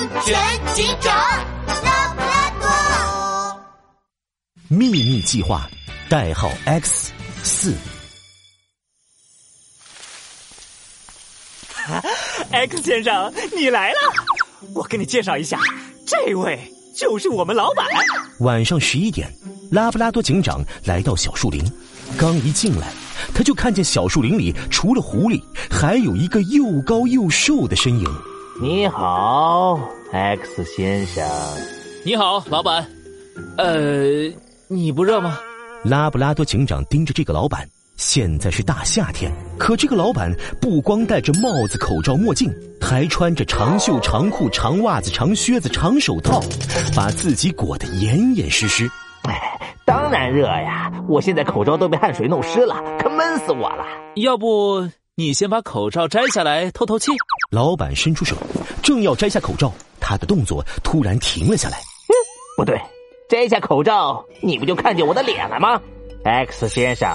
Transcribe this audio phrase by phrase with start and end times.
[0.00, 0.34] 安全
[0.74, 1.14] 警长
[1.84, 3.60] 拉布拉多。
[4.68, 5.68] 秘密计划，
[6.08, 7.74] 代号 X 四。
[12.50, 13.98] X 先生，你来了！
[14.74, 15.58] 我给你介绍一下，
[16.06, 16.58] 这位
[16.96, 17.86] 就是我们老板。
[18.38, 19.30] 晚上十一点，
[19.70, 21.62] 拉布拉多警长来到小树林，
[22.16, 22.90] 刚一进来，
[23.34, 28.06] 他就看见小树林里除了狐狸，还有一个又高又瘦的身影。
[28.62, 29.80] 你好
[30.12, 31.26] ，X 先生。
[32.04, 32.86] 你好，老板。
[33.56, 34.30] 呃，
[34.68, 35.38] 你不热吗？
[35.82, 37.66] 拉布拉多警长盯着这个老板。
[37.96, 40.30] 现在是大夏天，可这个老板
[40.60, 42.52] 不光戴着帽子、口罩、墨镜，
[42.82, 46.38] 还穿着长袖长裤、长袜子、长靴子、长手套，
[46.94, 48.86] 把自己裹得严严实实。
[49.22, 50.92] 哎，当然热呀！
[51.08, 53.86] 我现在口罩都被汗水弄湿了，可闷死我了。
[54.16, 57.10] 要不你先把口罩摘下来透透气？
[57.50, 58.36] 老板伸出手，
[58.80, 61.78] 正要摘下口罩，他的动作突然停了下来。
[61.78, 62.14] 嗯，
[62.56, 62.80] 不对，
[63.28, 65.80] 摘下口罩，你不就看见我的脸了吗
[66.22, 67.10] ？X 先生。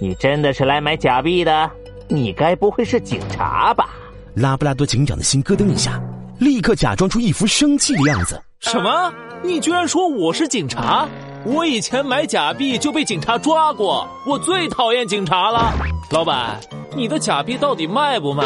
[0.00, 1.70] 你真的是来买假币的？
[2.08, 3.90] 你该不会是警察吧？
[4.34, 6.00] 拉布拉多警长的心咯噔一下，
[6.38, 8.42] 立刻假装出一副生气的样子。
[8.60, 9.12] 什么？
[9.42, 11.06] 你居然说我是警察？
[11.44, 15.74] 我以前买假币就被警察抓过，我最讨厌警察了。
[16.12, 16.58] 老板，
[16.94, 18.42] 你的假币到底卖不卖？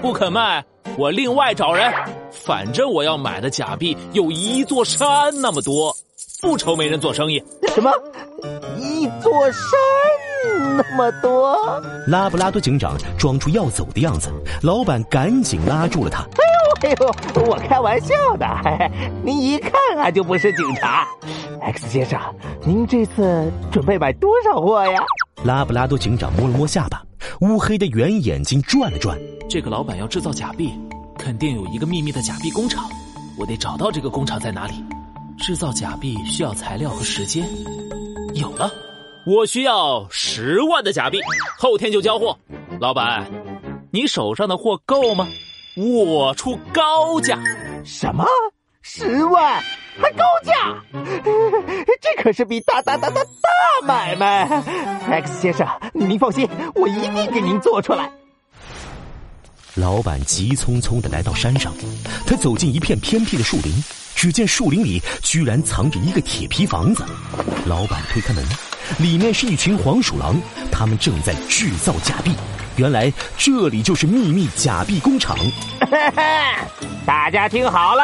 [0.00, 0.64] 不肯卖，
[0.96, 1.92] 我另外找人。
[2.30, 5.06] 反正我要买的假币有一座山
[5.40, 5.94] 那么多，
[6.40, 7.42] 不愁没人做生意。
[7.74, 7.90] 什么？
[8.78, 9.62] 一座山？
[10.76, 11.56] 那么多，
[12.08, 14.30] 拉布拉多警长装出要走的样子，
[14.62, 16.22] 老板赶紧拉住了他。
[16.82, 18.90] 哎呦哎呦，我开玩笑的，嘿嘿，
[19.22, 21.06] 您一看啊就不是警察。
[21.60, 22.18] X 先生，
[22.64, 25.00] 您这次准备买多少货呀？
[25.44, 27.01] 拉布拉多警长摸了摸下巴，
[27.42, 29.18] 乌黑的圆眼睛转了转。
[29.50, 30.72] 这个老板要制造假币，
[31.18, 32.88] 肯定有一个秘密的假币工厂，
[33.36, 34.74] 我得找到这个工厂在哪里。
[35.38, 37.44] 制造假币需要材料和时间，
[38.34, 38.70] 有了。
[39.26, 41.18] 我需要十万的假币，
[41.58, 42.38] 后天就交货。
[42.80, 43.28] 老板，
[43.90, 45.26] 你手上的货够吗？
[45.76, 47.36] 我出高价。
[47.84, 48.24] 什么？
[48.82, 49.62] 十万？
[50.00, 50.52] 还高价？
[52.00, 54.44] 这可是笔大大大大大买卖
[55.08, 58.10] ！X 先生，您放心，我一定给您做出来。
[59.74, 61.72] 老板急匆匆的来到山上，
[62.26, 63.72] 他走进一片偏僻的树林，
[64.16, 67.04] 只见树林里居然藏着一个铁皮房子。
[67.66, 68.44] 老板推开门。
[68.98, 70.36] 里面是一群黄鼠狼，
[70.70, 72.34] 他们正在制造假币。
[72.76, 75.38] 原来这里就是秘密假币工厂。
[77.06, 78.02] 大家听好了，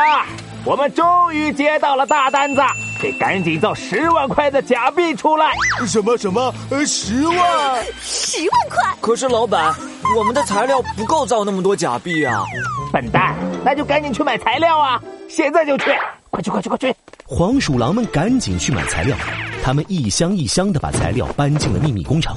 [0.68, 2.60] 我们终于接到了大单子，
[3.00, 5.50] 得赶紧造十万块的假币出来。
[5.86, 6.52] 什么什么？
[6.68, 7.82] 呃，十万？
[8.02, 8.94] 十万块？
[9.00, 9.74] 可是老板，
[10.14, 12.44] 我们的材料不够造那么多假币啊！
[12.92, 13.34] 笨蛋，
[13.64, 15.02] 那就赶紧去买材料啊！
[15.26, 15.86] 现在就去，
[16.28, 16.94] 快去快去快去！
[17.24, 19.16] 黄鼠狼们赶紧去买材料。
[19.62, 22.36] 他们一箱一箱的把材料搬进了秘密工厂，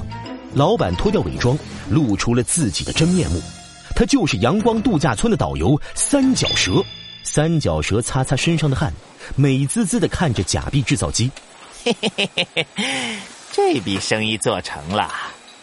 [0.54, 1.54] 老板脱掉伪装，
[1.90, 3.42] 露出了自己的真面目，
[3.94, 6.82] 他就是阳光度假村的导游三角蛇。
[7.22, 8.92] 三角蛇擦擦身上的汗，
[9.36, 11.30] 美滋滋的看着假币制造机。
[11.84, 12.66] 嘿嘿嘿嘿嘿，
[13.52, 15.10] 这笔生意做成了，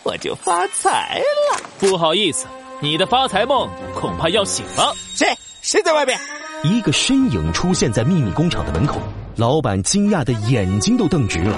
[0.03, 1.61] 我就发财了。
[1.79, 2.45] 不好意思，
[2.81, 4.95] 你的发财梦恐怕要醒了。
[5.15, 5.27] 谁？
[5.61, 6.19] 谁在外面？
[6.63, 9.01] 一个身影出现在秘密工厂的门口。
[9.35, 11.55] 老板惊讶的眼睛都瞪直了。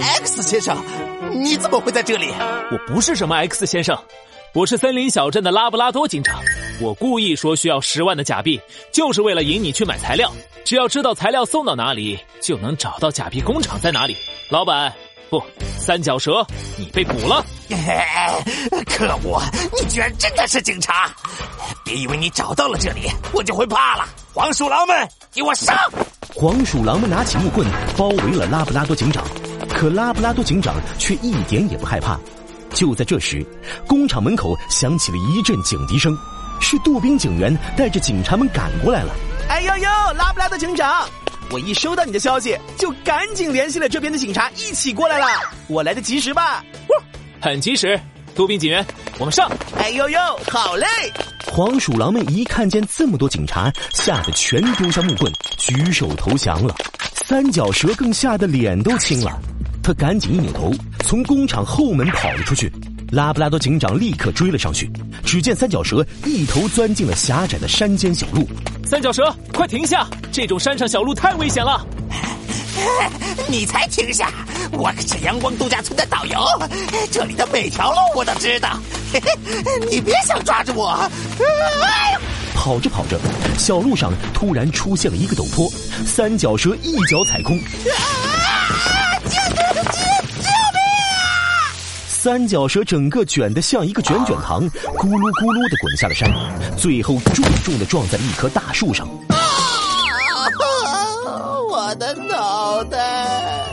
[0.00, 0.76] X 先生，
[1.32, 2.28] 你怎么会在这里？
[2.72, 3.96] 我不是什么 X 先生，
[4.52, 6.40] 我是森林小镇的拉布拉多警长。
[6.80, 8.60] 我故意说需要十万的假币，
[8.92, 10.30] 就是为了引你去买材料。
[10.64, 14.16] 只要知道材料送到哪里，就能找到假币工厂在哪里。
[14.50, 14.92] 老板，
[15.30, 15.40] 不，
[15.78, 16.44] 三角蛇，
[16.76, 17.44] 你被捕了！
[18.86, 19.40] 可恶，
[19.80, 21.14] 你居然真的是警察！
[21.84, 23.02] 别以为你找到了这里，
[23.32, 24.06] 我就会怕了。
[24.32, 25.76] 黄鼠狼们，给我上！
[26.34, 29.24] 黄鼠狼们拿起木棍包围了拉布拉多警长，
[29.68, 32.18] 可拉布拉多警长却一点也不害怕。
[32.70, 33.46] 就在这时，
[33.86, 36.18] 工厂门口响起了一阵警笛声，
[36.60, 39.14] 是杜宾警员带着警察们赶过来了。
[39.48, 41.06] 哎呦呦，拉布拉多警长，
[41.50, 45.26] 我一收到你的消息，就赶紧联系了这边的警察，一起过来了。
[45.68, 46.64] 我来的及时吧？
[47.40, 48.00] 很及时，
[48.34, 48.84] 杜宾警员，
[49.18, 49.50] 我们上！
[49.78, 50.18] 哎呦呦，
[50.50, 50.86] 好嘞！
[51.46, 56.74] 黄鼠狼们一看见这么多警察，吓得全丢下木棍，举手投降了。
[57.14, 59.38] 三角蛇更吓得脸都青了，
[59.82, 60.72] 他赶紧一扭头，
[61.04, 62.72] 从工厂后门跑了出去。
[63.12, 64.90] 拉布拉多警长立刻追了上去，
[65.24, 68.46] 只见三角蛇一头钻进了狭窄的山间小路。
[68.86, 70.06] 三角蛇，快停下！
[70.30, 71.84] 这种山上小路太危险了。
[73.48, 74.30] 你才停下！
[74.72, 76.38] 我可是阳光度假村的导游，
[77.10, 78.78] 这里的每条路我都知道。
[79.90, 80.90] 你别想抓住我！
[81.82, 82.16] 哎
[82.54, 83.18] 跑着跑着，
[83.58, 85.70] 小路上突然出现了一个陡坡，
[86.06, 87.58] 三角蛇一脚踩空。
[92.24, 94.62] 三角蛇整个卷得像一个卷卷糖，
[94.96, 96.26] 咕噜咕噜的滚下了山，
[96.74, 99.06] 最后重重的撞在了一棵大树上。
[99.28, 99.36] 啊
[101.70, 103.66] 我的脑袋！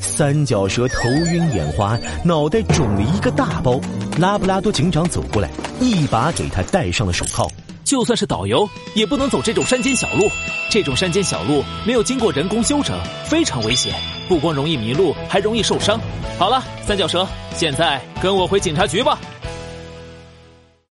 [0.00, 3.80] 三角蛇头晕眼花，脑袋肿了一个大包。
[4.18, 5.48] 拉布拉多警长走过来，
[5.78, 7.48] 一把给他戴上了手铐。
[7.86, 10.28] 就算是导游，也不能走这种山间小路。
[10.68, 13.94] 这种山间小路没有经过人工修整，非常危险，
[14.28, 15.98] 不光容易迷路，还容易受伤。
[16.36, 17.24] 好了，三角蛇，
[17.54, 19.16] 现在跟我回警察局吧。